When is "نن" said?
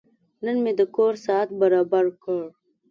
0.45-0.57